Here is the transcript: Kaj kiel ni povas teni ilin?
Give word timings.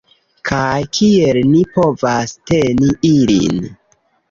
Kaj 0.49 0.79
kiel 0.99 1.39
ni 1.51 1.61
povas 1.77 2.35
teni 2.53 2.91
ilin? 3.13 3.65